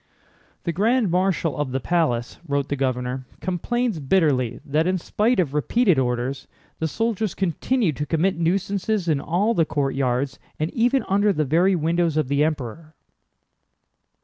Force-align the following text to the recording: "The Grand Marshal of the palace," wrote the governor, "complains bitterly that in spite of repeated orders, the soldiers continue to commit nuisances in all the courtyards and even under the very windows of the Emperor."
"The 0.63 0.71
Grand 0.73 1.11
Marshal 1.11 1.55
of 1.55 1.71
the 1.71 1.79
palace," 1.79 2.39
wrote 2.47 2.69
the 2.69 2.75
governor, 2.75 3.27
"complains 3.39 3.99
bitterly 3.99 4.59
that 4.65 4.87
in 4.87 4.97
spite 4.97 5.39
of 5.39 5.53
repeated 5.53 5.99
orders, 5.99 6.47
the 6.79 6.87
soldiers 6.87 7.35
continue 7.35 7.91
to 7.91 8.07
commit 8.07 8.39
nuisances 8.39 9.07
in 9.07 9.21
all 9.21 9.53
the 9.53 9.63
courtyards 9.63 10.39
and 10.59 10.71
even 10.71 11.05
under 11.07 11.31
the 11.31 11.45
very 11.45 11.75
windows 11.75 12.17
of 12.17 12.29
the 12.29 12.43
Emperor." 12.43 12.95